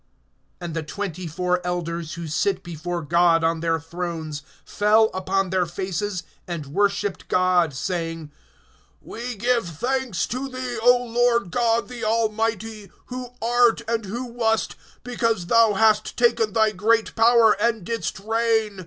[0.59, 5.67] (16)And the twenty four elders, who sit before God on their thrones, fell upon their
[5.67, 8.31] faces, and worshiped God, (17)saying:
[8.99, 14.75] We give thanks to thee, O Lord God the Almighty, who art, and who wast;
[15.03, 18.79] because thou hast taken thy great power, and didst reign.